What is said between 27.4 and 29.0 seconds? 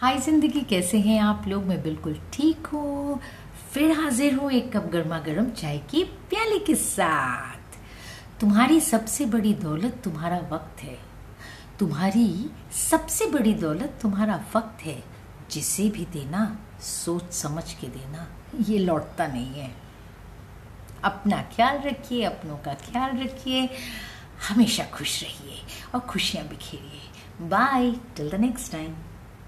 Bye till the next time